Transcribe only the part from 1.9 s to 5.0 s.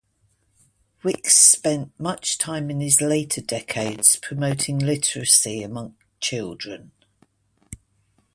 much time in his later decades promoting